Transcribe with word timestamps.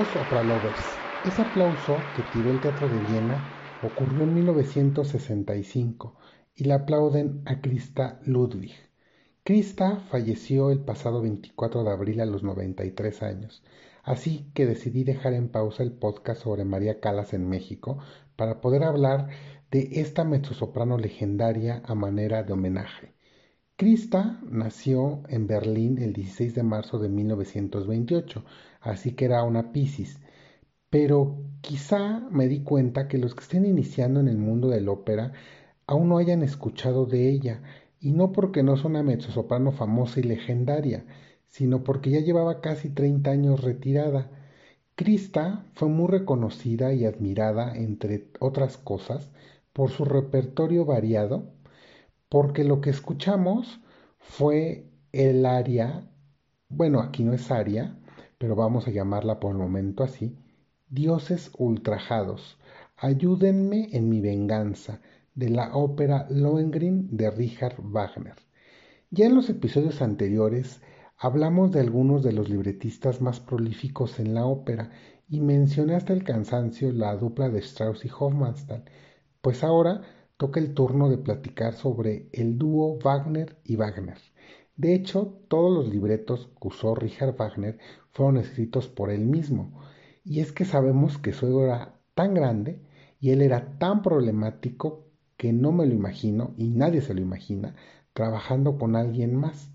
Opralovers, 0.00 1.02
ese 1.22 1.42
aplauso 1.42 2.10
que 2.14 2.22
tiró 2.22 2.50
el 2.50 2.60
Teatro 2.60 2.88
de 2.88 3.00
Viena 3.00 3.52
ocurrió 3.80 4.24
en 4.24 4.32
1965 4.32 6.16
y 6.56 6.64
le 6.64 6.72
aplauden 6.72 7.42
a 7.44 7.60
Krista 7.60 8.18
Ludwig. 8.24 8.72
Krista 9.44 10.00
falleció 10.10 10.70
el 10.70 10.80
pasado 10.80 11.20
24 11.20 11.84
de 11.84 11.90
abril 11.90 12.20
a 12.22 12.24
los 12.24 12.42
93 12.42 13.22
años, 13.22 13.62
así 14.02 14.50
que 14.54 14.64
decidí 14.64 15.04
dejar 15.04 15.34
en 15.34 15.50
pausa 15.50 15.82
el 15.82 15.92
podcast 15.92 16.42
sobre 16.42 16.64
María 16.64 17.00
Calas 17.00 17.34
en 17.34 17.46
México 17.46 17.98
para 18.36 18.62
poder 18.62 18.84
hablar 18.84 19.28
de 19.70 20.00
esta 20.00 20.24
mezzosoprano 20.24 20.96
legendaria 20.96 21.82
a 21.84 21.94
manera 21.94 22.42
de 22.42 22.54
homenaje. 22.54 23.12
Krista 23.76 24.40
nació 24.44 25.22
en 25.28 25.46
Berlín 25.46 25.98
el 25.98 26.14
16 26.14 26.54
de 26.54 26.62
marzo 26.62 26.98
de 26.98 27.10
1928 27.10 28.44
así 28.80 29.12
que 29.12 29.26
era 29.26 29.42
una 29.44 29.72
Piscis. 29.72 30.20
Pero 30.90 31.36
quizá 31.60 32.20
me 32.30 32.48
di 32.48 32.62
cuenta 32.62 33.08
que 33.08 33.18
los 33.18 33.34
que 33.34 33.42
estén 33.42 33.64
iniciando 33.66 34.20
en 34.20 34.28
el 34.28 34.38
mundo 34.38 34.68
del 34.68 34.88
ópera 34.88 35.32
aún 35.86 36.08
no 36.08 36.18
hayan 36.18 36.42
escuchado 36.42 37.06
de 37.06 37.28
ella, 37.28 37.62
y 38.00 38.12
no 38.12 38.32
porque 38.32 38.62
no 38.62 38.74
es 38.74 38.84
una 38.84 39.02
mezzosoprano 39.02 39.72
famosa 39.72 40.20
y 40.20 40.22
legendaria, 40.22 41.04
sino 41.46 41.84
porque 41.84 42.10
ya 42.10 42.20
llevaba 42.20 42.60
casi 42.60 42.90
30 42.90 43.30
años 43.30 43.60
retirada. 43.62 44.30
Krista 44.94 45.66
fue 45.74 45.88
muy 45.88 46.08
reconocida 46.08 46.92
y 46.92 47.04
admirada, 47.04 47.74
entre 47.76 48.28
otras 48.38 48.76
cosas, 48.78 49.30
por 49.72 49.90
su 49.90 50.04
repertorio 50.04 50.84
variado, 50.84 51.52
porque 52.28 52.64
lo 52.64 52.80
que 52.80 52.90
escuchamos 52.90 53.80
fue 54.18 54.86
el 55.12 55.44
aria, 55.44 56.08
bueno, 56.68 57.00
aquí 57.00 57.24
no 57.24 57.32
es 57.32 57.50
aria, 57.50 57.98
pero 58.40 58.56
vamos 58.56 58.88
a 58.88 58.90
llamarla 58.90 59.38
por 59.38 59.52
el 59.52 59.58
momento 59.58 60.02
así, 60.02 60.34
Dioses 60.88 61.50
ultrajados, 61.58 62.58
ayúdenme 62.96 63.90
en 63.92 64.08
mi 64.08 64.22
venganza, 64.22 65.02
de 65.34 65.50
la 65.50 65.76
ópera 65.76 66.26
Lohengrin 66.30 67.14
de 67.14 67.30
Richard 67.30 67.76
Wagner. 67.82 68.36
Ya 69.10 69.26
en 69.26 69.34
los 69.34 69.50
episodios 69.50 70.00
anteriores 70.00 70.80
hablamos 71.18 71.70
de 71.70 71.80
algunos 71.80 72.22
de 72.22 72.32
los 72.32 72.48
libretistas 72.48 73.20
más 73.20 73.40
prolíficos 73.40 74.18
en 74.18 74.32
la 74.32 74.46
ópera 74.46 74.90
y 75.28 75.40
mencioné 75.40 75.94
hasta 75.94 76.14
el 76.14 76.24
cansancio 76.24 76.92
la 76.92 77.14
dupla 77.16 77.50
de 77.50 77.58
Strauss 77.58 78.06
y 78.06 78.08
Hofmannsthal, 78.08 78.84
pues 79.42 79.62
ahora 79.62 80.00
toca 80.38 80.60
el 80.60 80.72
turno 80.72 81.10
de 81.10 81.18
platicar 81.18 81.74
sobre 81.74 82.30
el 82.32 82.56
dúo 82.56 82.98
Wagner 83.04 83.58
y 83.64 83.76
Wagner. 83.76 84.16
De 84.80 84.94
hecho, 84.94 85.42
todos 85.48 85.70
los 85.70 85.92
libretos 85.92 86.48
que 86.58 86.68
usó 86.68 86.94
Richard 86.94 87.36
Wagner 87.36 87.78
fueron 88.12 88.36
escritos 88.36 88.88
por 88.88 89.10
él 89.10 89.24
mismo. 89.26 89.80
Y 90.24 90.40
es 90.40 90.52
que 90.52 90.64
sabemos 90.64 91.18
que 91.18 91.32
su 91.32 91.46
ego 91.46 91.64
era 91.64 91.94
tan 92.14 92.34
grande 92.34 92.80
y 93.20 93.30
él 93.30 93.42
era 93.42 93.78
tan 93.78 94.02
problemático 94.02 95.06
que 95.36 95.52
no 95.52 95.72
me 95.72 95.86
lo 95.86 95.94
imagino, 95.94 96.54
y 96.58 96.68
nadie 96.68 97.00
se 97.00 97.14
lo 97.14 97.20
imagina, 97.22 97.74
trabajando 98.12 98.78
con 98.78 98.94
alguien 98.94 99.34
más. 99.36 99.70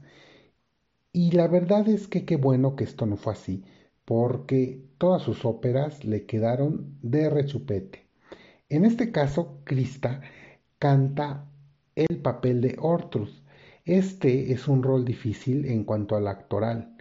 Y 1.12 1.32
la 1.32 1.48
verdad 1.48 1.88
es 1.90 2.08
que 2.08 2.26
qué 2.26 2.36
bueno 2.36 2.76
que 2.76 2.84
esto 2.84 3.06
no 3.08 3.18
fue 3.18 3.34
así, 3.34 3.64
porque 4.06 4.86
todas 5.00 5.24
sus 5.24 5.44
óperas 5.46 6.06
le 6.06 6.26
quedaron 6.26 6.98
de 7.02 7.30
rechupete. 7.30 8.08
En 8.70 8.86
este 8.86 9.12
caso, 9.12 9.62
Krista 9.64 10.22
canta 10.78 11.50
el 11.96 12.18
papel 12.22 12.62
de 12.62 12.76
Ortrud, 12.80 13.30
este 13.86 14.52
es 14.52 14.68
un 14.68 14.82
rol 14.82 15.06
difícil 15.06 15.66
en 15.68 15.84
cuanto 15.84 16.16
al 16.16 16.28
actoral, 16.28 16.95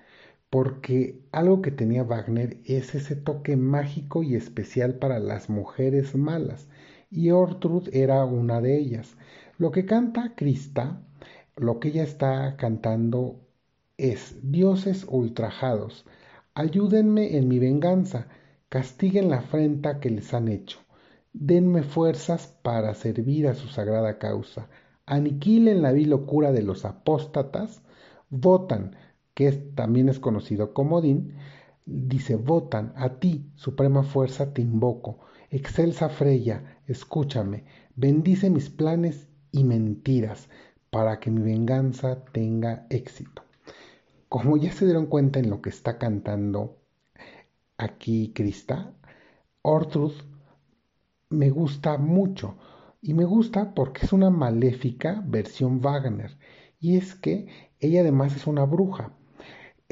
porque 0.54 1.20
algo 1.32 1.62
que 1.62 1.72
tenía 1.72 2.04
Wagner 2.04 2.58
es 2.64 2.94
ese 2.94 3.16
toque 3.16 3.56
mágico 3.56 4.22
y 4.22 4.36
especial 4.36 5.00
para 5.00 5.18
las 5.18 5.50
mujeres 5.50 6.14
malas, 6.14 6.68
y 7.10 7.32
Ortrud 7.32 7.88
era 7.92 8.24
una 8.24 8.60
de 8.60 8.78
ellas. 8.78 9.16
Lo 9.58 9.72
que 9.72 9.84
canta 9.84 10.36
Krista, 10.36 11.02
lo 11.56 11.80
que 11.80 11.88
ella 11.88 12.04
está 12.04 12.54
cantando 12.56 13.40
es 13.96 14.48
dioses 14.48 15.04
ultrajados, 15.08 16.06
ayúdenme 16.54 17.36
en 17.36 17.48
mi 17.48 17.58
venganza, 17.58 18.28
castiguen 18.68 19.30
la 19.30 19.38
afrenta 19.38 19.98
que 19.98 20.10
les 20.10 20.32
han 20.34 20.46
hecho, 20.46 20.78
denme 21.32 21.82
fuerzas 21.82 22.46
para 22.62 22.94
servir 22.94 23.48
a 23.48 23.56
su 23.56 23.66
sagrada 23.66 24.20
causa, 24.20 24.68
aniquilen 25.04 25.82
la 25.82 25.90
vil 25.90 26.10
locura 26.10 26.52
de 26.52 26.62
los 26.62 26.84
apóstatas, 26.84 27.82
votan, 28.30 28.94
que 29.34 29.52
también 29.52 30.08
es 30.08 30.20
conocido 30.20 30.72
como 30.72 31.00
Din, 31.00 31.34
dice, 31.86 32.36
votan, 32.36 32.92
a 32.96 33.18
ti, 33.18 33.50
suprema 33.56 34.02
fuerza, 34.02 34.54
te 34.54 34.62
invoco, 34.62 35.20
excelsa 35.50 36.08
Freya, 36.08 36.80
escúchame, 36.86 37.64
bendice 37.96 38.50
mis 38.50 38.70
planes 38.70 39.28
y 39.52 39.64
mentiras, 39.64 40.48
para 40.90 41.18
que 41.18 41.28
mi 41.28 41.42
venganza 41.42 42.24
tenga 42.26 42.86
éxito. 42.88 43.42
Como 44.28 44.56
ya 44.56 44.70
se 44.70 44.84
dieron 44.84 45.06
cuenta 45.06 45.40
en 45.40 45.50
lo 45.50 45.60
que 45.60 45.70
está 45.70 45.98
cantando 45.98 46.78
aquí 47.76 48.32
Krista, 48.32 48.94
Ortrud 49.62 50.12
me 51.30 51.50
gusta 51.50 51.98
mucho 51.98 52.56
y 53.02 53.14
me 53.14 53.24
gusta 53.24 53.74
porque 53.74 54.06
es 54.06 54.12
una 54.12 54.30
maléfica 54.30 55.20
versión 55.26 55.80
Wagner. 55.80 56.38
Y 56.78 56.96
es 56.96 57.14
que 57.14 57.48
ella 57.80 58.02
además 58.02 58.36
es 58.36 58.46
una 58.46 58.64
bruja. 58.64 59.16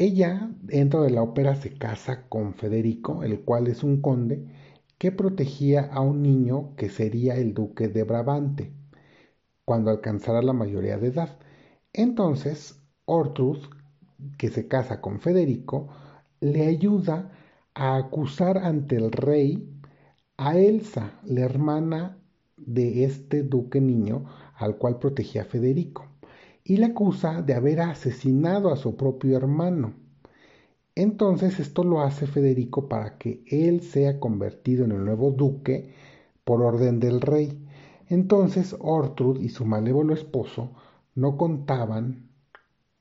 Ella 0.02 0.50
dentro 0.62 1.02
de 1.02 1.10
la 1.10 1.22
ópera 1.22 1.54
se 1.54 1.78
casa 1.78 2.26
con 2.28 2.54
Federico, 2.54 3.22
el 3.22 3.42
cual 3.42 3.68
es 3.68 3.84
un 3.84 4.00
conde 4.00 4.44
que 4.98 5.12
protegía 5.12 5.82
a 5.92 6.00
un 6.00 6.22
niño 6.22 6.74
que 6.74 6.88
sería 6.88 7.36
el 7.36 7.54
duque 7.54 7.86
de 7.86 8.02
Brabante 8.02 8.72
cuando 9.64 9.92
alcanzara 9.92 10.42
la 10.42 10.54
mayoría 10.54 10.98
de 10.98 11.06
edad. 11.06 11.38
Entonces, 11.92 12.82
Ortrud, 13.04 13.58
que 14.38 14.48
se 14.48 14.66
casa 14.66 15.00
con 15.00 15.20
Federico, 15.20 15.86
le 16.40 16.66
ayuda 16.66 17.30
a 17.72 17.94
acusar 17.94 18.58
ante 18.58 18.96
el 18.96 19.12
rey 19.12 19.72
a 20.36 20.58
Elsa, 20.58 21.20
la 21.22 21.42
hermana 21.42 22.18
de 22.56 23.04
este 23.04 23.44
duque 23.44 23.80
niño 23.80 24.24
al 24.56 24.78
cual 24.78 24.98
protegía 24.98 25.44
Federico 25.44 26.11
y 26.64 26.76
le 26.76 26.86
acusa 26.86 27.42
de 27.42 27.54
haber 27.54 27.80
asesinado 27.80 28.72
a 28.72 28.76
su 28.76 28.96
propio 28.96 29.36
hermano. 29.36 29.94
Entonces 30.94 31.58
esto 31.58 31.84
lo 31.84 32.02
hace 32.02 32.26
Federico 32.26 32.88
para 32.88 33.16
que 33.16 33.42
él 33.46 33.80
sea 33.80 34.20
convertido 34.20 34.84
en 34.84 34.92
el 34.92 35.04
nuevo 35.04 35.30
duque 35.30 35.94
por 36.44 36.62
orden 36.62 37.00
del 37.00 37.20
rey. 37.20 37.66
Entonces 38.08 38.76
Ortrud 38.78 39.40
y 39.40 39.48
su 39.48 39.64
malévolo 39.64 40.12
esposo 40.12 40.72
no 41.14 41.36
contaban 41.36 42.28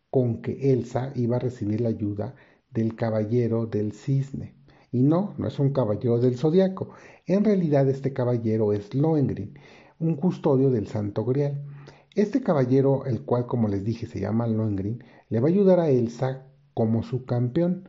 con 0.10 0.42
que 0.42 0.72
Elsa 0.74 1.12
iba 1.16 1.38
a 1.38 1.40
recibir 1.40 1.82
la 1.82 1.90
ayuda 1.90 2.36
del 2.70 2.96
caballero 2.96 3.66
del 3.66 3.94
cisne. 3.94 4.56
Y 4.92 5.04
no, 5.04 5.34
no 5.38 5.48
es 5.48 5.58
un 5.60 5.72
caballero 5.72 6.20
del 6.20 6.38
zodiaco. 6.38 6.90
En 7.26 7.46
realidad 7.46 7.90
este 7.90 8.14
caballero 8.14 8.74
es 8.74 8.94
Lohengrin, 8.94 9.58
un 10.00 10.16
custodio 10.16 10.70
del 10.70 10.88
Santo 10.88 11.24
Grial. 11.24 11.64
Este 12.14 12.42
caballero, 12.42 13.06
el 13.06 13.22
cual 13.24 13.46
como 13.46 13.70
les 13.70 13.86
dije 13.86 14.06
se 14.06 14.20
llama 14.20 14.46
Lohengrin, 14.46 15.02
le 15.30 15.40
va 15.40 15.48
a 15.48 15.52
ayudar 15.52 15.80
a 15.80 15.90
Elsa 15.90 16.46
como 16.74 17.04
su 17.04 17.26
campeón, 17.26 17.88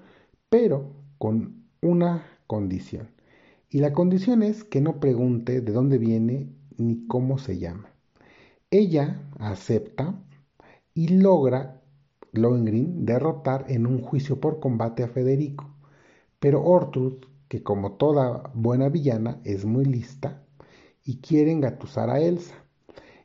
pero 0.49 0.93
con 1.19 1.65
una 1.81 2.25
condición. 2.47 3.11
Y 3.69 3.79
la 3.79 3.93
condición 3.93 4.43
es 4.43 4.63
que 4.63 4.81
no 4.81 5.01
pregunte 5.01 5.61
de 5.61 5.73
dónde 5.73 5.99
viene 5.99 6.53
ni 6.77 7.07
cómo 7.09 7.39
se 7.39 7.59
llama. 7.59 7.93
Ella 8.71 9.21
acepta 9.39 10.15
y 10.95 11.09
logra 11.09 11.83
Lohengrin 12.33 13.05
derrotar 13.05 13.65
en 13.69 13.87
un 13.87 14.03
juicio 14.03 14.41
por 14.41 14.61
combate 14.61 15.03
a 15.03 15.09
Federico. 15.09 15.75
Pero 16.39 16.63
Ortrud, 16.63 17.25
que 17.49 17.63
como 17.63 17.93
toda 17.95 18.53
buena 18.55 18.89
villana 18.89 19.41
es 19.45 19.65
muy 19.65 19.85
lista, 19.85 20.45
y 21.05 21.21
quiere 21.21 21.51
engatusar 21.51 22.09
a 22.09 22.21
Elsa. 22.21 22.62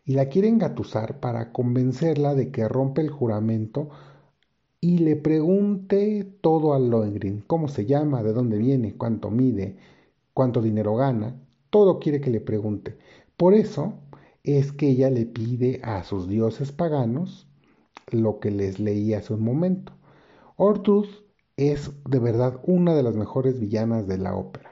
Y 0.07 0.13
la 0.13 0.29
quiere 0.29 0.47
engatusar 0.47 1.19
para 1.19 1.51
convencerla 1.51 2.33
de 2.33 2.49
que 2.49 2.65
rompe 2.69 3.01
el 3.01 3.09
juramento 3.09 3.89
y 4.79 4.99
le 4.99 5.17
pregunte 5.17 6.23
todo 6.39 6.73
a 6.73 6.79
Lohengrin, 6.79 7.43
cómo 7.45 7.67
se 7.67 7.85
llama, 7.85 8.23
de 8.23 8.31
dónde 8.31 8.57
viene, 8.57 8.95
cuánto 8.95 9.29
mide, 9.29 9.75
cuánto 10.33 10.61
dinero 10.61 10.95
gana, 10.95 11.35
todo 11.69 11.99
quiere 11.99 12.21
que 12.21 12.29
le 12.29 12.39
pregunte. 12.39 12.97
Por 13.35 13.53
eso 13.53 13.95
es 14.45 14.71
que 14.71 14.87
ella 14.87 15.09
le 15.09 15.25
pide 15.25 15.81
a 15.83 16.01
sus 16.03 16.29
dioses 16.29 16.71
paganos 16.71 17.45
lo 18.09 18.39
que 18.39 18.49
les 18.49 18.79
leí 18.79 19.13
hace 19.13 19.33
un 19.33 19.43
momento. 19.43 19.91
Ortrud 20.55 21.07
es 21.57 21.91
de 22.09 22.19
verdad 22.19 22.61
una 22.63 22.95
de 22.95 23.03
las 23.03 23.17
mejores 23.17 23.59
villanas 23.59 24.07
de 24.07 24.19
la 24.19 24.37
ópera. 24.37 24.71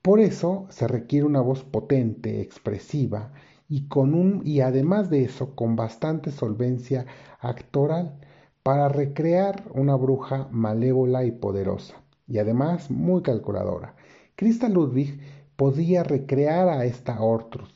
Por 0.00 0.20
eso 0.20 0.64
se 0.70 0.88
requiere 0.88 1.26
una 1.26 1.42
voz 1.42 1.64
potente, 1.64 2.40
expresiva 2.40 3.34
y 3.68 3.88
con 3.88 4.14
un 4.14 4.42
y 4.44 4.60
además 4.60 5.10
de 5.10 5.24
eso 5.24 5.54
con 5.54 5.76
bastante 5.76 6.30
solvencia 6.30 7.06
actoral 7.40 8.18
para 8.62 8.88
recrear 8.88 9.64
una 9.74 9.94
bruja 9.94 10.48
malévola 10.50 11.24
y 11.24 11.32
poderosa 11.32 11.94
y 12.26 12.38
además 12.38 12.90
muy 12.90 13.22
calculadora. 13.22 13.94
Krista 14.36 14.68
Ludwig 14.68 15.20
podía 15.56 16.04
recrear 16.04 16.68
a 16.68 16.84
esta 16.84 17.20
Ortrud. 17.20 17.68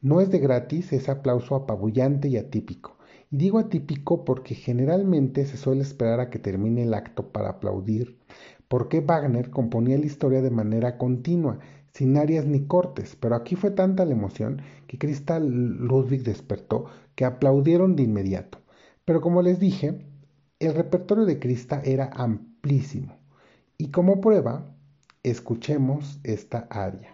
No 0.00 0.20
es 0.20 0.30
de 0.30 0.38
gratis 0.38 0.92
ese 0.92 1.10
aplauso 1.10 1.54
apabullante 1.54 2.28
y 2.28 2.36
atípico. 2.36 2.96
Y 3.30 3.36
digo 3.36 3.58
atípico 3.58 4.24
porque 4.24 4.54
generalmente 4.54 5.44
se 5.44 5.56
suele 5.56 5.82
esperar 5.82 6.20
a 6.20 6.30
que 6.30 6.38
termine 6.38 6.82
el 6.82 6.94
acto 6.94 7.30
para 7.30 7.50
aplaudir, 7.50 8.18
porque 8.66 9.00
Wagner 9.00 9.50
componía 9.50 9.98
la 9.98 10.06
historia 10.06 10.42
de 10.42 10.50
manera 10.50 10.96
continua, 10.98 11.60
sin 12.00 12.16
arias 12.16 12.46
ni 12.46 12.64
cortes, 12.66 13.14
pero 13.14 13.34
aquí 13.34 13.56
fue 13.56 13.72
tanta 13.72 14.06
la 14.06 14.12
emoción 14.12 14.62
que 14.86 14.96
Cristal 14.96 15.46
Ludwig 15.46 16.22
despertó 16.22 16.86
que 17.14 17.26
aplaudieron 17.26 17.94
de 17.94 18.04
inmediato. 18.04 18.56
Pero 19.04 19.20
como 19.20 19.42
les 19.42 19.60
dije, 19.60 20.06
el 20.60 20.74
repertorio 20.74 21.26
de 21.26 21.38
Crista 21.38 21.82
era 21.84 22.08
amplísimo. 22.14 23.18
Y 23.76 23.90
como 23.90 24.22
prueba, 24.22 24.74
escuchemos 25.22 26.20
esta 26.24 26.66
aria. 26.70 27.10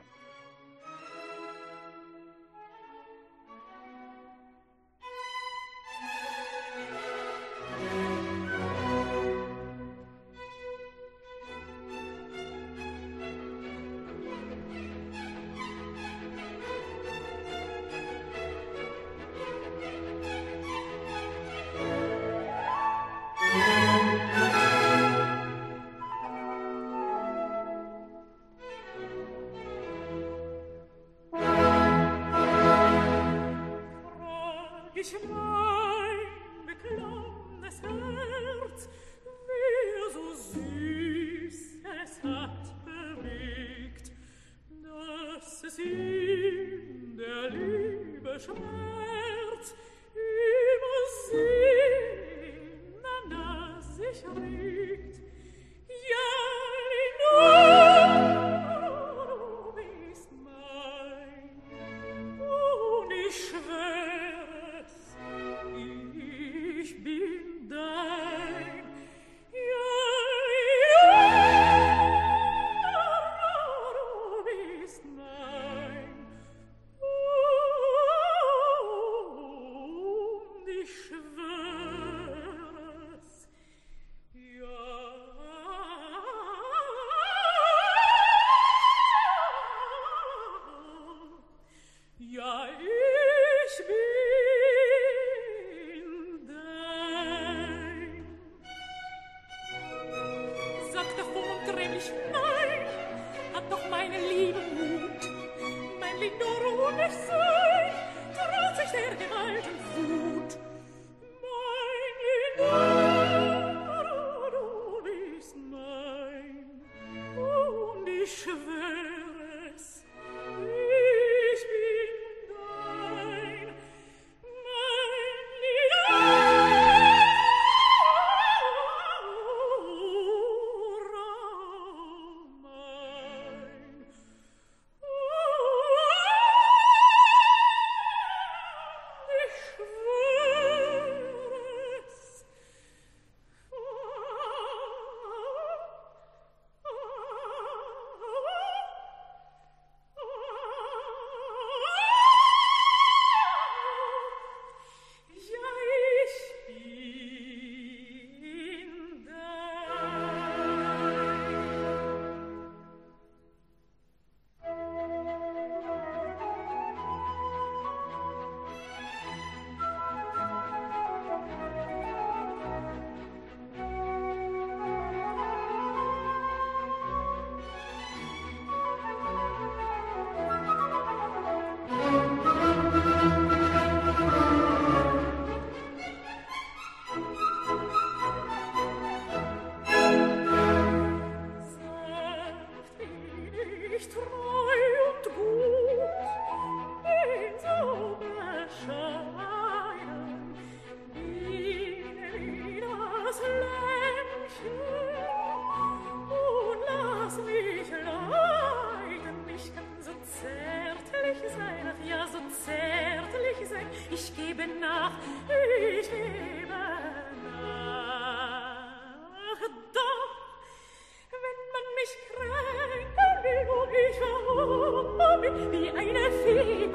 wie 225.71 225.91
eine 225.91 226.31
Fee 226.45 226.89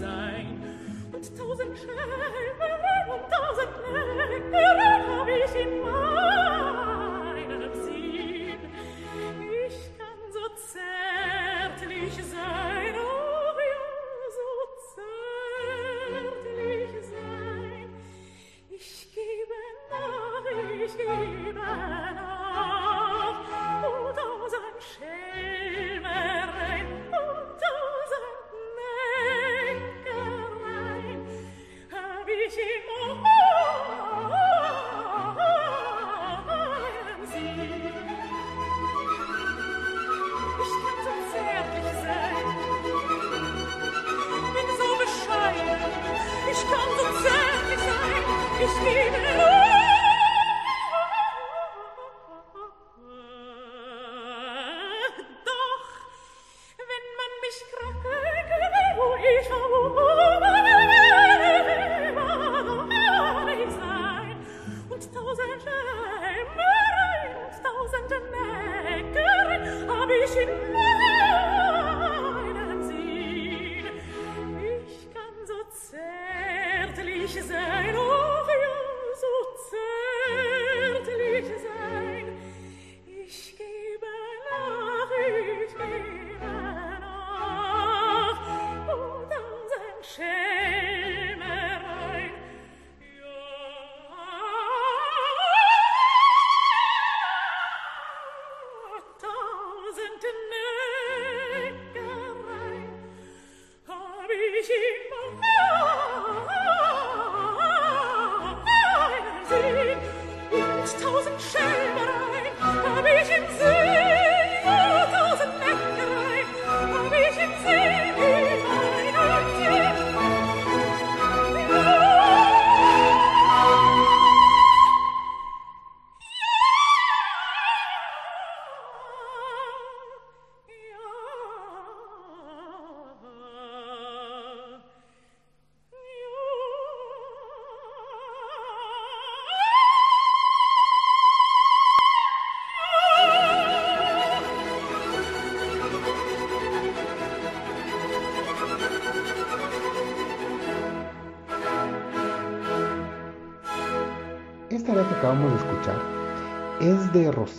sein 0.00 0.62
und 1.12 1.38
tausend 1.38 1.78
Schäme 1.78 2.61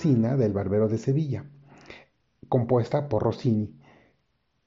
del 0.03 0.51
Barbero 0.51 0.89
de 0.89 0.97
Sevilla, 0.97 1.45
compuesta 2.49 3.07
por 3.07 3.23
Rossini. 3.23 3.73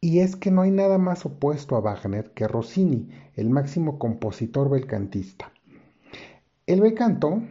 Y 0.01 0.21
es 0.21 0.35
que 0.35 0.51
no 0.51 0.63
hay 0.63 0.71
nada 0.71 0.97
más 0.97 1.27
opuesto 1.27 1.77
a 1.77 1.81
Wagner 1.81 2.31
que 2.33 2.49
Rossini, 2.49 3.11
el 3.35 3.51
máximo 3.51 3.99
compositor 3.99 4.71
belcantista. 4.71 5.53
El 6.67 6.81
belcanto, 6.81 7.43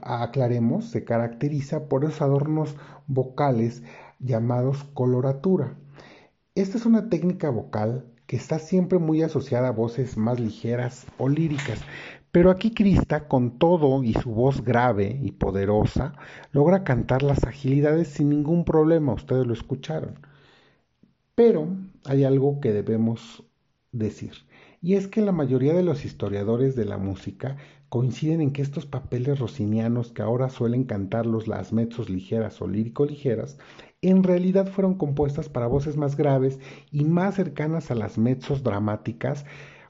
aclaremos, 0.00 0.90
se 0.90 1.04
caracteriza 1.04 1.88
por 1.88 2.04
esos 2.04 2.22
adornos 2.22 2.76
vocales 3.08 3.82
llamados 4.20 4.84
coloratura. 4.84 5.76
Esta 6.54 6.78
es 6.78 6.86
una 6.86 7.08
técnica 7.08 7.50
vocal 7.50 8.12
que 8.28 8.36
está 8.36 8.60
siempre 8.60 9.00
muy 9.00 9.22
asociada 9.22 9.68
a 9.68 9.72
voces 9.72 10.16
más 10.16 10.38
ligeras 10.38 11.06
o 11.18 11.28
líricas, 11.28 11.80
pero 12.32 12.50
aquí 12.50 12.72
Krista, 12.72 13.26
con 13.28 13.58
todo 13.58 14.02
y 14.02 14.12
su 14.14 14.30
voz 14.30 14.62
grave 14.62 15.18
y 15.22 15.32
poderosa, 15.32 16.14
logra 16.52 16.84
cantar 16.84 17.22
las 17.22 17.44
agilidades 17.44 18.08
sin 18.08 18.28
ningún 18.28 18.64
problema, 18.64 19.14
ustedes 19.14 19.46
lo 19.46 19.54
escucharon. 19.54 20.18
Pero 21.34 21.68
hay 22.04 22.24
algo 22.24 22.60
que 22.60 22.72
debemos 22.72 23.44
decir, 23.92 24.32
y 24.82 24.94
es 24.94 25.08
que 25.08 25.22
la 25.22 25.32
mayoría 25.32 25.72
de 25.74 25.82
los 25.82 26.04
historiadores 26.04 26.76
de 26.76 26.84
la 26.84 26.98
música 26.98 27.56
coinciden 27.88 28.40
en 28.42 28.52
que 28.52 28.62
estos 28.62 28.84
papeles 28.86 29.38
rosinianos 29.38 30.12
que 30.12 30.22
ahora 30.22 30.50
suelen 30.50 30.84
cantarlos 30.84 31.48
las 31.48 31.72
mezzos 31.72 32.10
ligeras 32.10 32.60
o 32.60 32.68
lírico 32.68 33.06
ligeras, 33.06 33.58
en 34.02 34.22
realidad 34.22 34.66
fueron 34.68 34.94
compuestas 34.94 35.48
para 35.48 35.66
voces 35.66 35.96
más 35.96 36.16
graves 36.16 36.60
y 36.92 37.04
más 37.04 37.36
cercanas 37.36 37.90
a 37.90 37.94
las 37.94 38.18
mezzos 38.18 38.62
dramáticas 38.62 39.46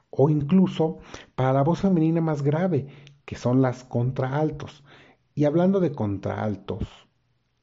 o 0.09 0.29
incluso 0.29 0.99
para 1.35 1.53
la 1.53 1.63
voz 1.63 1.81
femenina 1.81 2.21
más 2.21 2.41
grave, 2.41 2.87
que 3.25 3.35
son 3.35 3.61
las 3.61 3.83
contraaltos. 3.83 4.83
Y 5.35 5.45
hablando 5.45 5.79
de 5.79 5.91
contraaltos, 5.91 6.83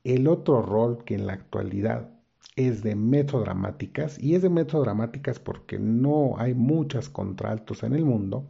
el 0.04 0.28
otro 0.28 0.62
rol 0.62 1.04
que 1.04 1.14
en 1.14 1.26
la 1.26 1.32
actualidad 1.32 2.10
es 2.54 2.82
de 2.82 2.96
metrodramáticas, 2.96 4.18
y 4.18 4.34
es 4.34 4.42
de 4.42 4.48
metrodramáticas 4.48 5.40
porque 5.40 5.78
no 5.78 6.38
hay 6.38 6.54
muchas 6.54 7.08
contraaltos 7.08 7.82
en 7.82 7.92
el 7.92 8.04
mundo, 8.04 8.46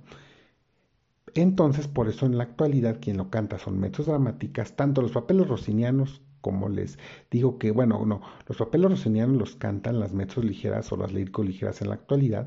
entonces 1.34 1.88
por 1.88 2.08
eso 2.08 2.24
en 2.24 2.38
la 2.38 2.44
actualidad 2.44 2.98
quien 3.00 3.16
lo 3.16 3.30
canta 3.30 3.58
son 3.58 3.80
metrodramáticas, 3.80 4.76
tanto 4.76 5.02
los 5.02 5.12
papeles 5.12 5.48
rossinianos 5.48 6.22
como 6.46 6.68
les 6.68 6.96
digo 7.28 7.58
que, 7.58 7.72
bueno, 7.72 8.06
no, 8.06 8.20
los 8.46 8.58
papeles 8.58 8.90
rossinianos 8.90 9.36
los 9.36 9.56
cantan 9.56 9.98
las 9.98 10.12
metros 10.12 10.44
ligeras 10.44 10.92
o 10.92 10.96
las 10.96 11.12
lírico 11.12 11.42
ligeras 11.42 11.82
en 11.82 11.88
la 11.88 11.94
actualidad, 11.94 12.46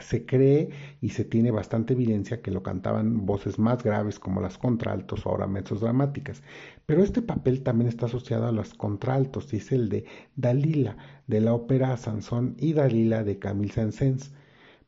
se 0.00 0.26
cree 0.26 0.70
y 1.00 1.10
se 1.10 1.24
tiene 1.24 1.50
bastante 1.50 1.94
evidencia 1.94 2.40
que 2.40 2.50
lo 2.50 2.62
cantaban 2.62 3.26
voces 3.26 3.58
más 3.58 3.82
graves 3.82 4.18
como 4.18 4.40
las 4.40 4.58
contraltos 4.58 5.26
o 5.26 5.30
ahora 5.30 5.46
mezzos 5.46 5.80
dramáticas. 5.80 6.42
Pero 6.86 7.02
este 7.02 7.22
papel 7.22 7.62
también 7.62 7.88
está 7.88 8.06
asociado 8.06 8.46
a 8.46 8.52
los 8.52 8.74
contraltos 8.74 9.52
y 9.52 9.58
es 9.58 9.72
el 9.72 9.88
de 9.88 10.04
Dalila 10.36 10.96
de 11.26 11.40
la 11.40 11.54
ópera 11.54 11.96
Sansón 11.96 12.56
y 12.58 12.72
Dalila 12.72 13.24
de 13.24 13.38
Camille 13.38 13.72
Saint-Saëns. 13.72 14.32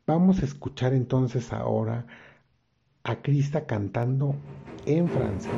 Vamos 0.06 0.42
a 0.42 0.44
escuchar 0.44 0.94
entonces 0.94 1.52
ahora 1.52 2.06
a 3.04 3.22
Crista 3.22 3.66
cantando 3.66 4.34
en 4.86 5.08
francés. 5.08 5.50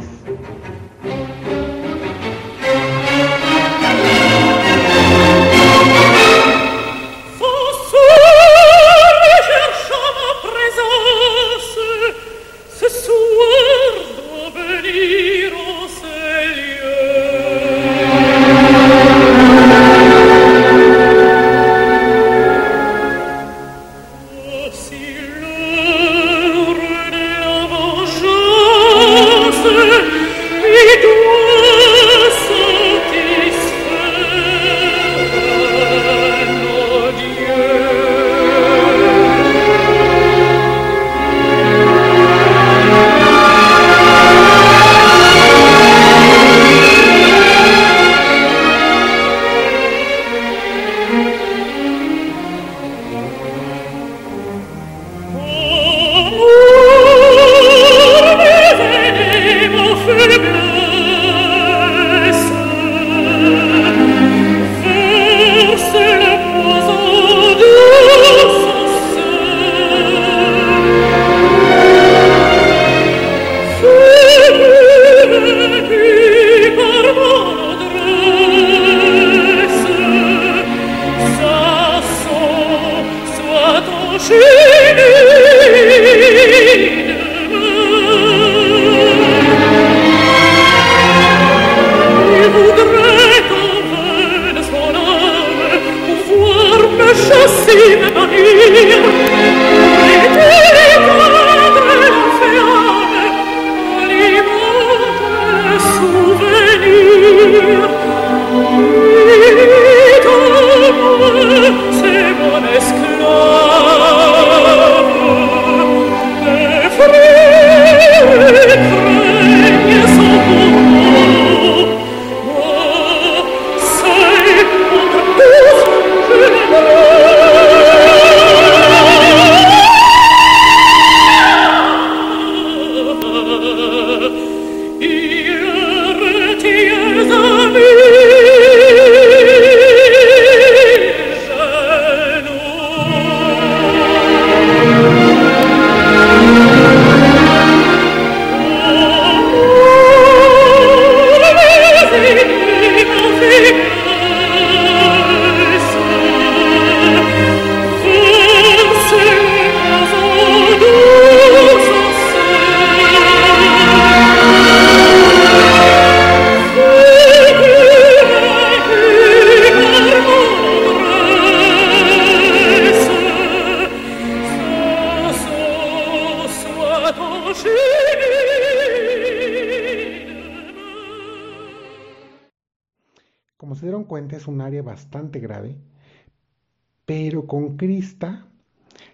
Pero 187.04 187.46
con 187.46 187.76
crista 187.76 188.46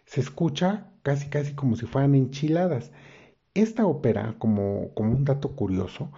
se 0.05 0.21
escucha 0.21 0.91
casi 1.03 1.29
casi 1.29 1.55
como 1.55 1.77
si 1.77 1.87
fueran 1.87 2.15
enchiladas. 2.15 2.93
Esta 3.55 3.87
ópera, 3.87 4.37
como, 4.39 4.93
como 4.95 5.13
un 5.13 5.25
dato 5.25 5.57
curioso, 5.57 6.13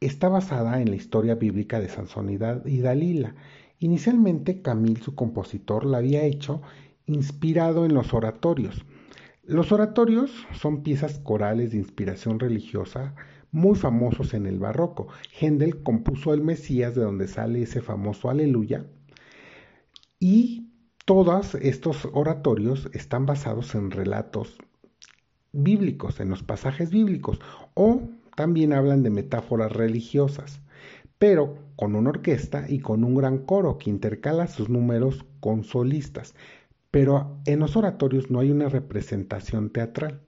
está 0.00 0.28
basada 0.28 0.80
en 0.80 0.90
la 0.90 0.96
historia 0.96 1.34
bíblica 1.34 1.80
de 1.80 1.88
Sansón 1.88 2.30
y 2.30 2.80
Dalila. 2.80 3.34
Inicialmente 3.78 4.62
Camil, 4.62 5.02
su 5.02 5.14
compositor, 5.14 5.84
la 5.84 5.98
había 5.98 6.22
hecho 6.24 6.62
inspirado 7.06 7.84
en 7.84 7.94
los 7.94 8.14
oratorios. 8.14 8.84
Los 9.42 9.70
oratorios 9.72 10.32
son 10.54 10.82
piezas 10.82 11.18
corales 11.18 11.72
de 11.72 11.78
inspiración 11.78 12.40
religiosa 12.40 13.14
muy 13.52 13.76
famosos 13.76 14.34
en 14.34 14.46
el 14.46 14.58
barroco. 14.58 15.08
Händel 15.40 15.82
compuso 15.82 16.34
el 16.34 16.42
Mesías, 16.42 16.94
de 16.94 17.02
donde 17.02 17.28
sale 17.28 17.62
ese 17.62 17.80
famoso 17.80 18.28
aleluya, 18.28 18.86
y 20.18 20.70
todos 21.04 21.54
estos 21.56 22.08
oratorios 22.12 22.88
están 22.92 23.26
basados 23.26 23.74
en 23.74 23.90
relatos 23.90 24.58
bíblicos, 25.52 26.20
en 26.20 26.30
los 26.30 26.42
pasajes 26.42 26.90
bíblicos, 26.90 27.40
o 27.74 28.02
también 28.34 28.72
hablan 28.72 29.02
de 29.02 29.10
metáforas 29.10 29.72
religiosas, 29.72 30.60
pero 31.18 31.58
con 31.76 31.94
una 31.94 32.10
orquesta 32.10 32.66
y 32.68 32.80
con 32.80 33.04
un 33.04 33.14
gran 33.14 33.38
coro 33.38 33.78
que 33.78 33.90
intercala 33.90 34.46
sus 34.46 34.68
números 34.68 35.24
con 35.40 35.64
solistas. 35.64 36.34
Pero 36.90 37.38
en 37.46 37.60
los 37.60 37.76
oratorios 37.76 38.30
no 38.30 38.40
hay 38.40 38.50
una 38.50 38.68
representación 38.68 39.70
teatral. 39.70 40.20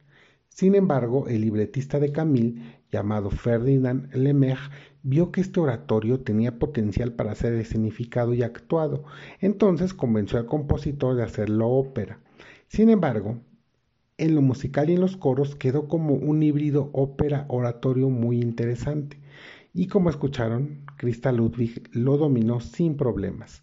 Sin 0.48 0.74
embargo, 0.74 1.28
el 1.28 1.42
libretista 1.42 2.00
de 2.00 2.12
Camille 2.12 2.77
llamado 2.90 3.30
Ferdinand 3.30 4.12
Lemaire, 4.14 4.60
vio 5.02 5.30
que 5.30 5.40
este 5.40 5.60
oratorio 5.60 6.20
tenía 6.20 6.58
potencial 6.58 7.12
para 7.12 7.34
ser 7.34 7.54
escenificado 7.54 8.34
y 8.34 8.42
actuado, 8.42 9.04
entonces 9.40 9.94
convenció 9.94 10.38
al 10.38 10.46
compositor 10.46 11.16
de 11.16 11.22
hacerlo 11.22 11.68
ópera. 11.68 12.20
Sin 12.68 12.90
embargo, 12.90 13.38
en 14.18 14.34
lo 14.34 14.42
musical 14.42 14.90
y 14.90 14.94
en 14.94 15.00
los 15.00 15.16
coros 15.16 15.54
quedó 15.54 15.88
como 15.88 16.14
un 16.14 16.42
híbrido 16.42 16.90
ópera-oratorio 16.92 18.10
muy 18.10 18.40
interesante, 18.40 19.18
y 19.72 19.86
como 19.86 20.10
escucharon, 20.10 20.84
Christa 20.96 21.30
Ludwig 21.30 21.88
lo 21.92 22.16
dominó 22.16 22.60
sin 22.60 22.96
problemas. 22.96 23.62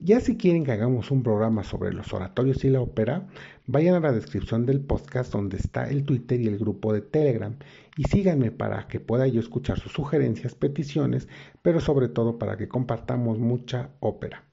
Ya 0.00 0.20
si 0.20 0.36
quieren 0.36 0.64
que 0.64 0.70
hagamos 0.70 1.10
un 1.10 1.24
programa 1.24 1.64
sobre 1.64 1.92
los 1.92 2.12
oratorios 2.12 2.62
y 2.64 2.70
la 2.70 2.80
ópera, 2.80 3.26
vayan 3.66 3.96
a 3.96 4.00
la 4.00 4.12
descripción 4.12 4.64
del 4.64 4.80
podcast 4.80 5.32
donde 5.32 5.56
está 5.56 5.90
el 5.90 6.04
Twitter 6.04 6.40
y 6.40 6.46
el 6.46 6.56
grupo 6.56 6.92
de 6.92 7.00
Telegram. 7.00 7.56
Y 7.96 8.04
síganme 8.04 8.52
para 8.52 8.86
que 8.86 9.00
pueda 9.00 9.26
yo 9.26 9.40
escuchar 9.40 9.80
sus 9.80 9.90
sugerencias, 9.90 10.54
peticiones, 10.54 11.26
pero 11.62 11.80
sobre 11.80 12.08
todo 12.08 12.38
para 12.38 12.56
que 12.56 12.68
compartamos 12.68 13.40
mucha 13.40 13.90
ópera. 13.98 14.44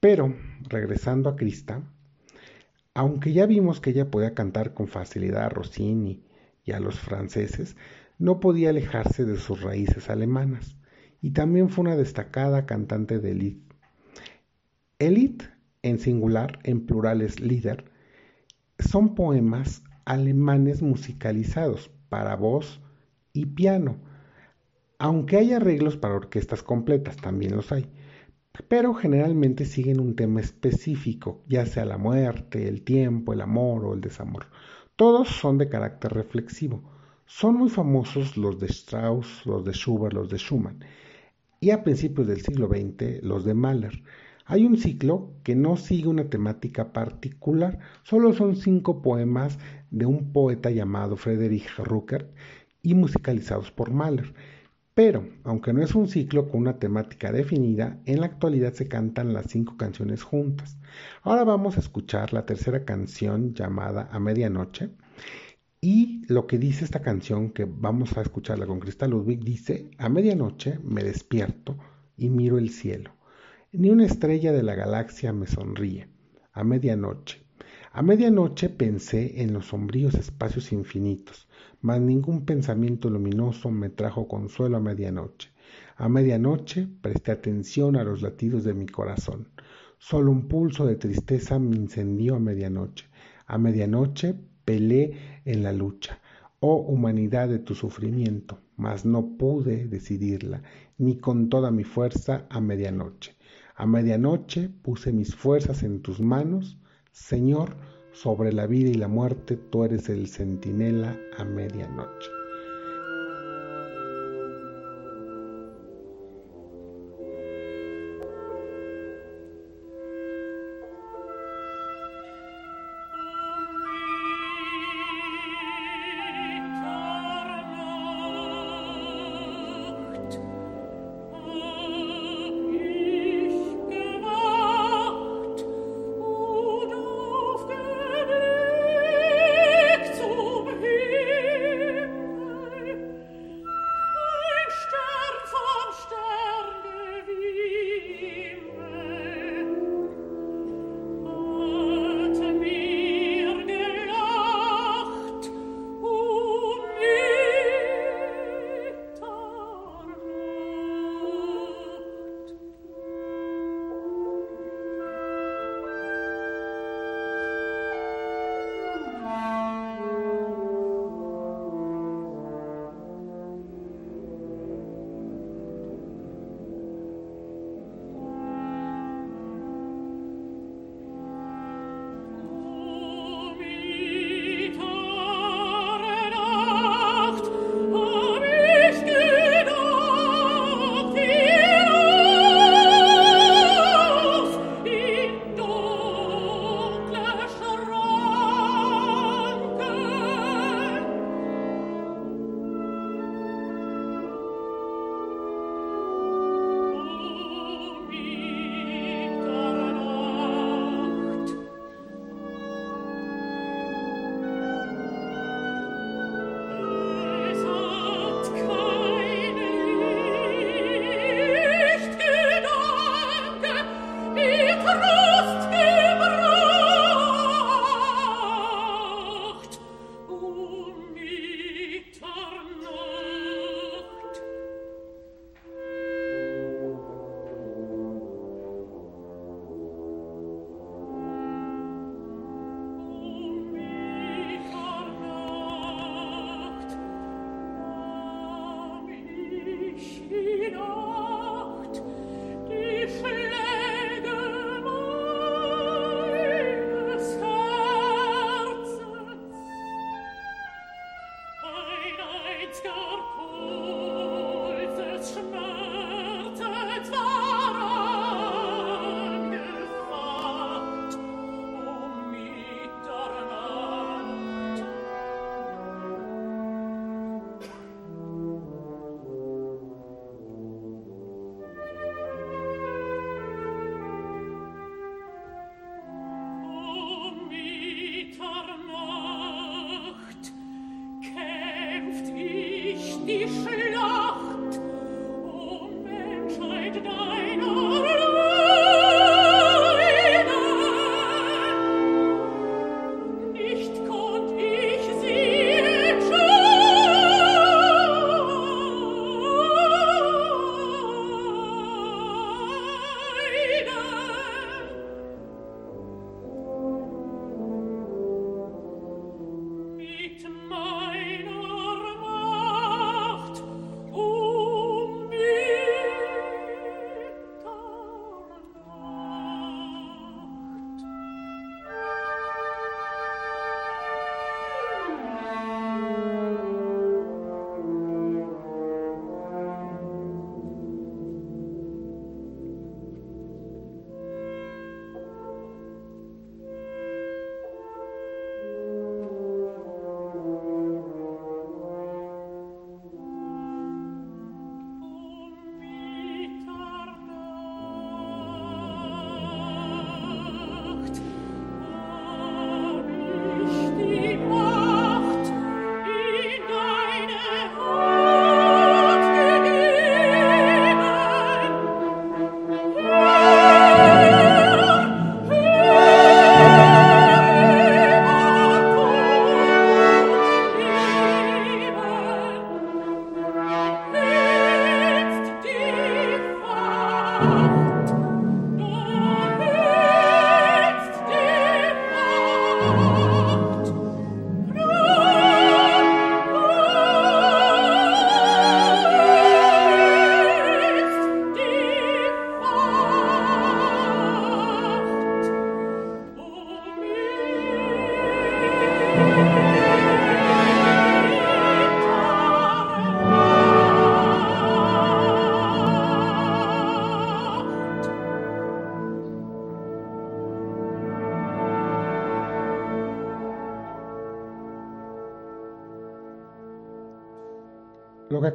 Pero, 0.00 0.34
regresando 0.68 1.30
a 1.30 1.36
Crista, 1.36 1.82
aunque 2.92 3.32
ya 3.32 3.46
vimos 3.46 3.80
que 3.80 3.90
ella 3.90 4.10
podía 4.10 4.34
cantar 4.34 4.74
con 4.74 4.86
facilidad 4.86 5.44
a 5.44 5.48
Rossini 5.48 6.22
y 6.62 6.72
a 6.72 6.80
los 6.80 7.00
franceses, 7.00 7.74
no 8.18 8.38
podía 8.38 8.68
alejarse 8.68 9.24
de 9.24 9.38
sus 9.38 9.62
raíces 9.62 10.10
alemanas. 10.10 10.76
Y 11.22 11.30
también 11.30 11.70
fue 11.70 11.84
una 11.84 11.96
destacada 11.96 12.66
cantante 12.66 13.18
de 13.18 13.34
lead 13.34 13.65
Elite, 14.98 15.50
en 15.82 15.98
singular, 15.98 16.58
en 16.62 16.86
plural 16.86 17.20
es 17.20 17.38
líder, 17.38 17.84
son 18.78 19.14
poemas 19.14 19.84
alemanes 20.06 20.80
musicalizados 20.80 21.90
para 22.08 22.34
voz 22.34 22.80
y 23.34 23.44
piano, 23.44 23.98
aunque 24.98 25.36
hay 25.36 25.52
arreglos 25.52 25.98
para 25.98 26.14
orquestas 26.14 26.62
completas, 26.62 27.16
también 27.18 27.54
los 27.56 27.72
hay, 27.72 27.90
pero 28.68 28.94
generalmente 28.94 29.66
siguen 29.66 30.00
un 30.00 30.16
tema 30.16 30.40
específico, 30.40 31.42
ya 31.46 31.66
sea 31.66 31.84
la 31.84 31.98
muerte, 31.98 32.66
el 32.66 32.80
tiempo, 32.80 33.34
el 33.34 33.42
amor 33.42 33.84
o 33.84 33.92
el 33.92 34.00
desamor. 34.00 34.46
Todos 34.96 35.28
son 35.28 35.58
de 35.58 35.68
carácter 35.68 36.14
reflexivo. 36.14 36.82
Son 37.26 37.54
muy 37.56 37.68
famosos 37.68 38.38
los 38.38 38.58
de 38.58 38.68
Strauss, 38.68 39.44
los 39.44 39.62
de 39.62 39.72
Schubert, 39.72 40.14
los 40.14 40.30
de 40.30 40.38
Schumann, 40.38 40.82
y 41.60 41.70
a 41.70 41.84
principios 41.84 42.28
del 42.28 42.40
siglo 42.40 42.68
XX 42.68 43.22
los 43.22 43.44
de 43.44 43.52
Mahler. 43.52 44.02
Hay 44.48 44.64
un 44.64 44.76
ciclo 44.76 45.32
que 45.42 45.56
no 45.56 45.76
sigue 45.76 46.06
una 46.06 46.30
temática 46.30 46.92
particular, 46.92 47.80
solo 48.04 48.32
son 48.32 48.54
cinco 48.54 49.02
poemas 49.02 49.58
de 49.90 50.06
un 50.06 50.32
poeta 50.32 50.70
llamado 50.70 51.16
Friedrich 51.16 51.68
Ruckert 51.78 52.32
y 52.80 52.94
musicalizados 52.94 53.72
por 53.72 53.90
Mahler. 53.90 54.34
Pero, 54.94 55.28
aunque 55.42 55.72
no 55.72 55.82
es 55.82 55.96
un 55.96 56.06
ciclo 56.06 56.48
con 56.48 56.60
una 56.60 56.78
temática 56.78 57.32
definida, 57.32 57.98
en 58.04 58.20
la 58.20 58.26
actualidad 58.26 58.72
se 58.72 58.86
cantan 58.86 59.32
las 59.32 59.46
cinco 59.46 59.76
canciones 59.76 60.22
juntas. 60.22 60.78
Ahora 61.22 61.42
vamos 61.42 61.76
a 61.76 61.80
escuchar 61.80 62.32
la 62.32 62.46
tercera 62.46 62.84
canción 62.84 63.52
llamada 63.52 64.08
A 64.12 64.20
Medianoche. 64.20 64.90
Y 65.80 66.22
lo 66.32 66.46
que 66.46 66.58
dice 66.58 66.84
esta 66.84 67.02
canción, 67.02 67.50
que 67.50 67.64
vamos 67.64 68.16
a 68.16 68.22
escucharla 68.22 68.66
con 68.66 68.78
Crystal 68.78 69.10
Ludwig, 69.10 69.40
dice, 69.42 69.90
a 69.98 70.08
medianoche 70.08 70.78
me 70.84 71.02
despierto 71.02 71.76
y 72.16 72.30
miro 72.30 72.58
el 72.58 72.70
cielo 72.70 73.15
ni 73.72 73.90
una 73.90 74.06
estrella 74.06 74.52
de 74.52 74.62
la 74.62 74.74
galaxia 74.74 75.32
me 75.32 75.46
sonríe. 75.46 76.08
A 76.52 76.62
medianoche. 76.62 77.42
A 77.92 78.00
medianoche 78.00 78.68
pensé 78.68 79.42
en 79.42 79.52
los 79.52 79.66
sombríos 79.66 80.14
espacios 80.14 80.72
infinitos, 80.72 81.48
mas 81.80 82.00
ningún 82.00 82.44
pensamiento 82.44 83.10
luminoso 83.10 83.70
me 83.70 83.90
trajo 83.90 84.28
consuelo 84.28 84.76
a 84.76 84.80
medianoche. 84.80 85.50
A 85.96 86.08
medianoche 86.08 86.86
presté 87.00 87.32
atención 87.32 87.96
a 87.96 88.04
los 88.04 88.22
latidos 88.22 88.62
de 88.64 88.72
mi 88.72 88.86
corazón. 88.86 89.48
Solo 89.98 90.30
un 90.30 90.46
pulso 90.46 90.86
de 90.86 90.96
tristeza 90.96 91.58
me 91.58 91.76
incendió 91.76 92.36
a 92.36 92.40
medianoche. 92.40 93.06
A 93.46 93.58
medianoche 93.58 94.34
pelé 94.64 95.40
en 95.44 95.62
la 95.62 95.72
lucha. 95.72 96.20
Oh 96.60 96.76
humanidad 96.76 97.48
de 97.48 97.58
tu 97.58 97.74
sufrimiento, 97.74 98.60
mas 98.76 99.04
no 99.04 99.36
pude 99.36 99.86
decidirla, 99.88 100.62
ni 100.98 101.18
con 101.18 101.48
toda 101.48 101.70
mi 101.70 101.84
fuerza 101.84 102.46
a 102.48 102.60
medianoche. 102.60 103.35
A 103.78 103.84
medianoche 103.84 104.70
puse 104.82 105.12
mis 105.12 105.34
fuerzas 105.34 105.82
en 105.82 106.00
tus 106.00 106.18
manos, 106.18 106.78
Señor, 107.12 107.76
sobre 108.12 108.50
la 108.50 108.66
vida 108.66 108.88
y 108.88 108.94
la 108.94 109.08
muerte, 109.08 109.56
tú 109.56 109.84
eres 109.84 110.08
el 110.08 110.28
centinela 110.28 111.14
a 111.36 111.44
medianoche. 111.44 112.30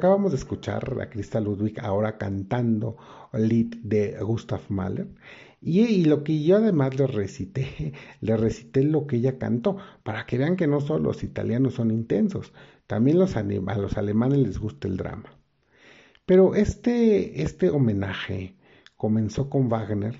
Acabamos 0.02 0.32
de 0.32 0.38
escuchar, 0.38 0.98
a 1.00 1.08
Krista 1.10 1.38
Ludwig 1.38 1.78
ahora 1.80 2.18
cantando 2.18 2.96
el 3.32 3.46
lead 3.46 3.76
de 3.84 4.18
Gustav 4.20 4.62
Mahler, 4.68 5.06
y, 5.60 6.06
lo 6.06 6.24
que 6.24 6.42
yo 6.42 6.56
además 6.56 6.98
le 6.98 7.06
recité, 7.06 7.92
le 8.20 8.36
recité 8.36 8.82
lo 8.82 9.06
que 9.06 9.18
ella 9.18 9.38
cantó, 9.38 9.76
para 10.02 10.26
que 10.26 10.38
vean 10.38 10.56
que 10.56 10.66
no 10.66 10.80
solo 10.80 11.04
los 11.04 11.22
italianos 11.22 11.74
son 11.74 11.92
intensos, 11.92 12.52
también 12.88 13.16
los, 13.16 13.36
a 13.36 13.44
los 13.44 13.96
alemanes 13.96 14.40
les 14.40 14.58
gusta 14.58 14.88
el 14.88 14.96
drama. 14.96 15.38
Pero 16.26 16.56
este, 16.56 17.40
este 17.42 17.70
homenaje 17.70 18.56
comenzó 18.96 19.48
con 19.48 19.68
Wagner, 19.68 20.16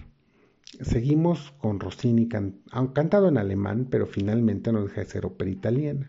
seguimos 0.81 1.51
con 1.59 1.81
Rossini, 1.81 2.29
cantado 2.29 3.29
en 3.29 3.37
alemán, 3.37 3.89
pero 3.91 4.07
finalmente 4.07 4.71
no 4.71 4.85
deja 4.85 5.01
de 5.01 5.11
ser 5.11 5.27
ópera 5.27 5.51
italiana. 5.51 6.09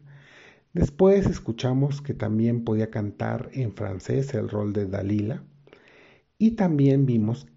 Después 0.74 1.28
escuchamos 1.28 2.02
que 2.02 2.14
también 2.14 2.64
podía 2.64 2.90
cantar 2.90 3.50
en 3.54 3.74
francés 3.74 4.34
el 4.34 4.50
rol 4.50 4.74
de 4.74 4.88
Dalila. 4.88 5.44
Y 6.38 6.52
también 6.52 7.06
vimos 7.06 7.48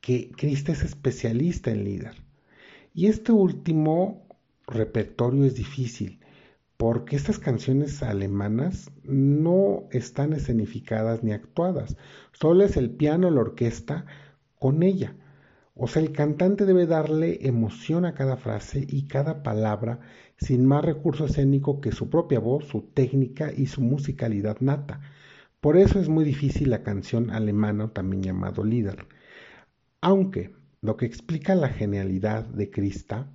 que 0.00 0.30
Krista 0.32 0.72
es 0.72 0.82
especialista 0.82 1.70
en 1.70 1.84
líder. 1.84 2.16
Y 2.94 3.06
este 3.06 3.32
último 3.32 4.26
repertorio 4.66 5.44
es 5.44 5.54
difícil 5.54 6.20
porque 6.82 7.14
estas 7.14 7.38
canciones 7.38 8.02
alemanas 8.02 8.90
no 9.04 9.84
están 9.92 10.32
escenificadas 10.32 11.22
ni 11.22 11.30
actuadas, 11.30 11.96
solo 12.32 12.64
es 12.64 12.76
el 12.76 12.90
piano, 12.90 13.30
la 13.30 13.40
orquesta 13.40 14.04
con 14.58 14.82
ella. 14.82 15.14
O 15.76 15.86
sea, 15.86 16.02
el 16.02 16.10
cantante 16.10 16.66
debe 16.66 16.86
darle 16.86 17.46
emoción 17.46 18.04
a 18.04 18.14
cada 18.14 18.36
frase 18.36 18.84
y 18.88 19.06
cada 19.06 19.44
palabra 19.44 20.00
sin 20.42 20.66
más 20.66 20.84
recurso 20.84 21.26
escénico 21.26 21.80
que 21.80 21.92
su 21.92 22.10
propia 22.10 22.40
voz, 22.40 22.66
su 22.66 22.82
técnica 22.82 23.52
y 23.56 23.66
su 23.66 23.80
musicalidad 23.80 24.58
nata. 24.60 25.00
Por 25.60 25.76
eso 25.76 26.00
es 26.00 26.08
muy 26.08 26.24
difícil 26.24 26.70
la 26.70 26.82
canción 26.82 27.30
alemana, 27.30 27.92
también 27.92 28.22
llamado 28.22 28.64
líder. 28.64 29.06
Aunque 30.00 30.52
lo 30.80 30.96
que 30.96 31.06
explica 31.06 31.54
la 31.54 31.68
genialidad 31.68 32.44
de 32.44 32.70
Krista 32.70 33.28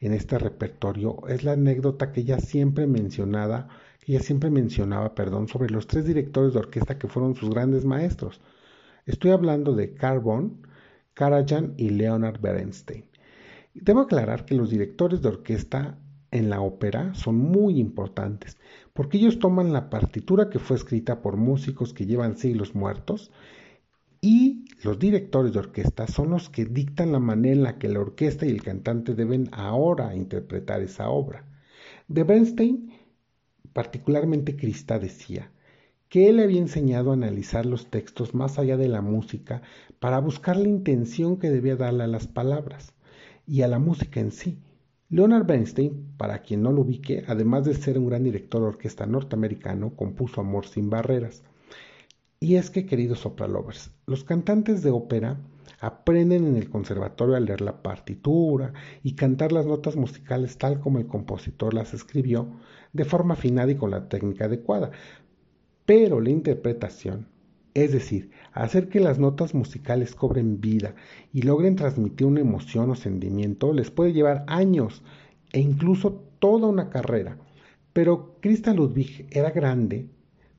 en 0.00 0.14
este 0.14 0.38
repertorio 0.38 1.28
es 1.28 1.44
la 1.44 1.52
anécdota 1.52 2.12
que 2.12 2.22
ella 2.22 2.40
siempre 2.40 2.86
mencionaba, 2.86 3.68
que 4.00 4.18
siempre 4.20 4.48
mencionaba, 4.48 5.14
perdón, 5.14 5.48
sobre 5.48 5.68
los 5.68 5.86
tres 5.86 6.06
directores 6.06 6.54
de 6.54 6.60
orquesta 6.60 6.98
que 6.98 7.08
fueron 7.08 7.34
sus 7.34 7.50
grandes 7.50 7.84
maestros. 7.84 8.40
Estoy 9.04 9.32
hablando 9.32 9.74
de 9.74 9.92
Carbon, 9.92 10.66
Karajan 11.12 11.74
y 11.76 11.90
Leonard 11.90 12.40
Bernstein. 12.40 13.04
Debo 13.74 14.00
aclarar 14.00 14.46
que 14.46 14.54
los 14.54 14.70
directores 14.70 15.20
de 15.20 15.28
orquesta 15.28 15.98
en 16.34 16.50
la 16.50 16.60
ópera 16.60 17.14
son 17.14 17.36
muy 17.36 17.78
importantes, 17.78 18.58
porque 18.92 19.18
ellos 19.18 19.38
toman 19.38 19.72
la 19.72 19.88
partitura 19.88 20.50
que 20.50 20.58
fue 20.58 20.76
escrita 20.76 21.22
por 21.22 21.36
músicos 21.36 21.94
que 21.94 22.06
llevan 22.06 22.36
siglos 22.36 22.74
muertos 22.74 23.30
y 24.20 24.64
los 24.82 24.98
directores 24.98 25.52
de 25.52 25.60
orquesta 25.60 26.08
son 26.08 26.30
los 26.30 26.50
que 26.50 26.64
dictan 26.64 27.12
la 27.12 27.20
manera 27.20 27.54
en 27.54 27.62
la 27.62 27.78
que 27.78 27.88
la 27.88 28.00
orquesta 28.00 28.46
y 28.46 28.50
el 28.50 28.64
cantante 28.64 29.14
deben 29.14 29.48
ahora 29.52 30.16
interpretar 30.16 30.82
esa 30.82 31.08
obra. 31.08 31.44
De 32.08 32.24
Bernstein, 32.24 32.90
particularmente 33.72 34.56
Krista 34.56 34.98
decía 34.98 35.52
que 36.08 36.28
él 36.28 36.40
había 36.40 36.60
enseñado 36.60 37.10
a 37.10 37.14
analizar 37.14 37.64
los 37.64 37.90
textos 37.90 38.34
más 38.34 38.58
allá 38.58 38.76
de 38.76 38.88
la 38.88 39.02
música 39.02 39.62
para 40.00 40.18
buscar 40.18 40.56
la 40.56 40.68
intención 40.68 41.38
que 41.38 41.50
debía 41.50 41.76
darle 41.76 42.02
a 42.02 42.08
las 42.08 42.26
palabras 42.26 42.92
y 43.46 43.62
a 43.62 43.68
la 43.68 43.78
música 43.78 44.18
en 44.18 44.32
sí 44.32 44.58
Leonard 45.14 45.46
Bernstein, 45.46 46.12
para 46.16 46.42
quien 46.42 46.60
no 46.60 46.72
lo 46.72 46.80
ubique, 46.80 47.22
además 47.28 47.64
de 47.64 47.74
ser 47.74 48.00
un 48.00 48.08
gran 48.08 48.24
director 48.24 48.60
de 48.60 48.66
orquesta 48.66 49.06
norteamericano, 49.06 49.94
compuso 49.94 50.40
Amor 50.40 50.66
sin 50.66 50.90
barreras. 50.90 51.44
Y 52.40 52.56
es 52.56 52.68
que, 52.68 52.84
queridos 52.84 53.20
sopralovers, 53.20 53.92
los 54.06 54.24
cantantes 54.24 54.82
de 54.82 54.90
ópera 54.90 55.38
aprenden 55.78 56.44
en 56.44 56.56
el 56.56 56.68
conservatorio 56.68 57.36
a 57.36 57.40
leer 57.40 57.60
la 57.60 57.80
partitura 57.80 58.72
y 59.04 59.14
cantar 59.14 59.52
las 59.52 59.66
notas 59.66 59.94
musicales 59.94 60.58
tal 60.58 60.80
como 60.80 60.98
el 60.98 61.06
compositor 61.06 61.74
las 61.74 61.94
escribió, 61.94 62.48
de 62.92 63.04
forma 63.04 63.34
afinada 63.34 63.70
y 63.70 63.76
con 63.76 63.92
la 63.92 64.08
técnica 64.08 64.46
adecuada. 64.46 64.90
Pero 65.86 66.20
la 66.20 66.30
interpretación 66.30 67.28
es 67.74 67.90
decir, 67.92 68.30
hacer 68.52 68.88
que 68.88 69.00
las 69.00 69.18
notas 69.18 69.52
musicales 69.52 70.14
cobren 70.14 70.60
vida 70.60 70.94
y 71.32 71.42
logren 71.42 71.74
transmitir 71.74 72.26
una 72.26 72.40
emoción 72.40 72.88
o 72.90 72.94
sentimiento 72.94 73.72
les 73.72 73.90
puede 73.90 74.12
llevar 74.12 74.44
años 74.46 75.02
e 75.52 75.60
incluso 75.60 76.24
toda 76.38 76.68
una 76.68 76.88
carrera. 76.88 77.36
Pero 77.92 78.36
Krista 78.40 78.72
Ludwig 78.72 79.26
era 79.30 79.50
grande 79.50 80.08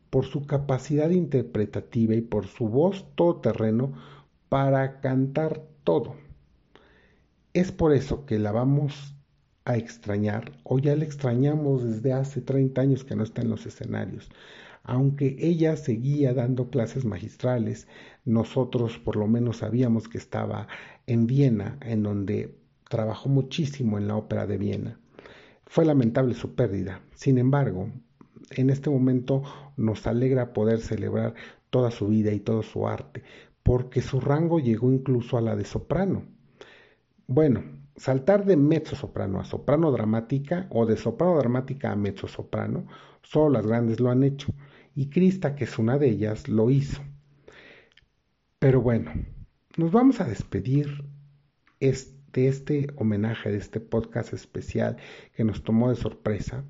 por 0.10 0.26
su 0.26 0.46
capacidad 0.46 1.10
interpretativa 1.10 2.16
y 2.16 2.22
por 2.22 2.48
su 2.48 2.68
voz 2.68 3.06
todoterreno 3.16 3.94
para 4.50 5.00
cantar 5.00 5.64
todo. 5.86 6.16
Es 7.54 7.72
por 7.72 7.94
eso 7.94 8.26
que 8.26 8.40
la 8.40 8.52
vamos 8.52 9.16
a 9.64 9.78
extrañar, 9.78 10.52
o 10.64 10.80
ya 10.80 10.96
la 10.96 11.06
extrañamos 11.06 11.84
desde 11.84 12.14
hace 12.14 12.42
30 12.42 12.82
años 12.82 13.04
que 13.04 13.16
no 13.16 13.24
está 13.24 13.42
en 13.42 13.50
los 13.50 13.66
escenarios 13.66 14.30
aunque 14.86 15.36
ella 15.40 15.76
seguía 15.78 16.34
dando 16.34 16.70
clases 16.70 17.06
magistrales, 17.06 17.88
nosotros 18.24 18.98
por 19.00 19.16
lo 19.16 19.28
menos 19.28 19.58
sabíamos 19.58 20.08
que 20.08 20.18
estaba 20.18 20.68
en 21.08 21.28
Viena, 21.28 21.78
en 21.82 22.04
donde 22.04 22.56
trabajó 22.90 23.30
muchísimo 23.30 23.98
en 23.98 24.08
la 24.08 24.16
ópera 24.16 24.46
de 24.48 24.58
Viena. 24.58 25.00
Fue 25.66 25.86
lamentable 25.86 26.36
su 26.36 26.56
pérdida. 26.56 27.02
Sin 27.16 27.38
embargo, 27.38 27.90
en 28.52 28.70
este 28.70 28.90
momento 28.90 29.44
nos 29.76 30.06
alegra 30.08 30.54
poder 30.54 30.80
celebrar 30.80 31.34
toda 31.70 31.92
su 31.92 32.08
vida 32.08 32.32
y 32.32 32.40
todo 32.40 32.62
su 32.62 32.88
arte, 32.88 33.24
porque 33.64 34.02
su 34.02 34.20
rango 34.20 34.60
llegó 34.60 34.92
incluso 34.92 35.38
a 35.38 35.42
la 35.42 35.56
de 35.56 35.66
soprano. 35.66 36.26
Bueno, 37.28 37.64
saltar 37.96 38.46
de 38.46 38.56
mezzo 38.56 38.96
soprano 38.96 39.40
a 39.40 39.46
soprano 39.46 39.92
dramática 39.92 40.68
o 40.70 40.86
de 40.86 40.96
soprano 40.96 41.38
dramática 41.38 41.92
a 41.92 41.96
mezzo 41.96 42.28
soprano, 42.28 42.86
solo 43.24 43.50
las 43.50 43.66
grandes 43.66 44.00
lo 44.00 44.12
han 44.12 44.24
hecho 44.24 44.54
y 44.96 45.10
Krista, 45.10 45.56
que 45.56 45.66
es 45.66 45.78
una 45.78 45.98
de 45.98 46.10
ellas, 46.10 46.48
lo 46.48 46.70
hizo. 46.70 47.02
Pero 48.60 48.82
bueno, 48.82 49.12
nos 49.78 49.92
vamos 49.92 50.22
a 50.22 50.26
despedir 50.26 51.04
de 51.80 52.48
este 52.48 52.88
homenaje, 52.96 53.52
de 53.52 53.58
este 53.58 53.80
podcast 53.80 54.34
especial 54.34 54.98
que 55.36 55.44
nos 55.44 55.64
tomó 55.64 55.90
de 55.90 55.98
sorpresa, 55.98 56.64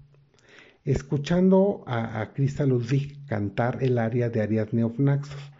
escuchando 0.83 1.83
a, 1.85 2.21
a 2.21 2.33
Krista 2.33 2.65
Ludwig 2.65 3.25
cantar 3.27 3.77
el 3.81 3.97
aria 3.97 4.29
de 4.29 4.41
Ariadne 4.41 4.83
of 4.83 4.99
Naxos. 4.99 5.51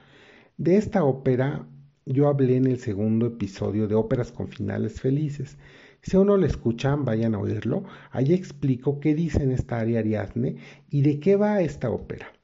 De 0.58 0.78
esta 0.78 1.04
ópera 1.04 1.68
yo 2.06 2.28
hablé 2.28 2.58
en 2.58 2.68
el 2.68 2.80
segundo 2.80 3.28
episodio 3.28 3.88
de 3.88 3.96
Óperas 3.96 4.32
con 4.32 4.48
Finales 4.48 5.02
Felices. 5.02 5.58
Si 6.02 6.16
aún 6.16 6.28
no 6.28 6.38
lo 6.38 6.46
escuchan, 6.46 7.04
vayan 7.04 7.34
a 7.34 7.40
oírlo. 7.40 7.84
Allí 8.12 8.34
explico 8.34 9.00
qué 9.00 9.16
dice 9.16 9.42
en 9.42 9.52
esta 9.52 9.80
aria 9.80 10.00
Ariadne 10.00 10.58
y 10.90 11.02
de 11.02 11.20
qué 11.20 11.36
va 11.36 11.62
esta 11.62 11.90
ópera. 11.90 12.35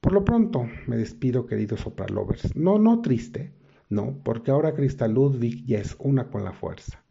Por 0.00 0.12
lo 0.12 0.24
pronto 0.24 0.68
me 0.86 0.96
despido, 0.96 1.46
queridos 1.46 1.80
sopralovers. 1.80 2.54
No, 2.54 2.78
no 2.78 3.02
triste, 3.02 3.52
no, 3.88 4.18
porque 4.24 4.50
ahora 4.50 4.74
Krista 4.74 5.08
Ludwig 5.08 5.64
ya 5.66 5.78
es 5.78 5.96
una 5.98 6.28
con 6.28 6.44
la 6.44 6.52
fuerza. 6.52 7.02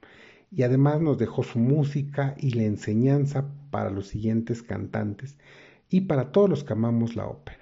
Y 0.51 0.63
además 0.63 1.01
nos 1.01 1.17
dejó 1.17 1.43
su 1.43 1.59
música 1.59 2.35
y 2.37 2.51
la 2.51 2.63
enseñanza 2.63 3.51
para 3.71 3.89
los 3.89 4.07
siguientes 4.07 4.63
cantantes 4.63 5.37
y 5.89 6.01
para 6.01 6.31
todos 6.31 6.49
los 6.49 6.63
que 6.63 6.73
amamos 6.73 7.15
la 7.15 7.27
ópera. 7.27 7.59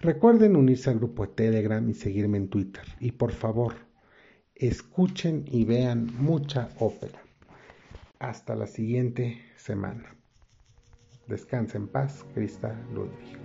Recuerden 0.00 0.56
unirse 0.56 0.90
al 0.90 0.98
grupo 0.98 1.24
de 1.24 1.32
Telegram 1.32 1.88
y 1.88 1.94
seguirme 1.94 2.36
en 2.38 2.48
Twitter. 2.48 2.84
Y 2.98 3.12
por 3.12 3.32
favor, 3.32 3.74
escuchen 4.54 5.44
y 5.46 5.64
vean 5.64 6.10
mucha 6.18 6.70
ópera. 6.78 7.22
Hasta 8.18 8.56
la 8.56 8.66
siguiente 8.66 9.40
semana. 9.56 10.16
Descansa 11.28 11.78
en 11.78 11.88
paz, 11.88 12.24
Krista 12.34 12.76
Ludwig. 12.92 13.41